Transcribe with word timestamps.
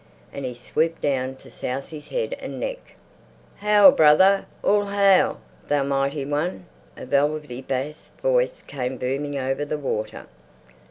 And 0.33 0.45
he 0.45 0.55
swooped 0.55 1.01
down 1.03 1.35
to 1.35 1.51
souse 1.51 1.89
his 1.89 2.07
head 2.07 2.35
and 2.39 2.59
neck. 2.59 2.95
"Hail, 3.57 3.91
brother! 3.91 4.47
All 4.63 4.85
hail, 4.87 5.39
Thou 5.67 5.83
Mighty 5.83 6.25
One!" 6.25 6.65
A 6.97 7.05
velvety 7.05 7.61
bass 7.61 8.09
voice 8.19 8.63
came 8.63 8.97
booming 8.97 9.37
over 9.37 9.63
the 9.63 9.77
water. 9.77 10.25